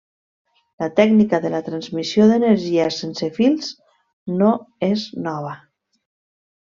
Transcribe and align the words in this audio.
La 0.83 0.87
tècnica 0.99 1.39
de 1.43 1.51
la 1.55 1.59
transmissió 1.67 2.25
d'energia 2.31 2.87
sense 2.95 3.29
fils 3.37 3.71
no 4.41 4.51
és 4.93 5.05
nova. 5.29 5.53